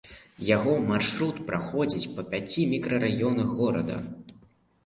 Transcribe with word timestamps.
Яго 0.55 0.71
маршрут 0.91 1.37
праходзіць 1.51 2.11
па 2.15 2.21
пяці 2.31 2.65
мікрараёнах 2.75 3.47
горада. 3.59 4.01